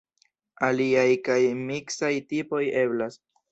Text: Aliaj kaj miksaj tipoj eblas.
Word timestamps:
Aliaj 0.67 1.03
kaj 1.27 1.37
miksaj 1.69 2.11
tipoj 2.35 2.65
eblas. 2.85 3.23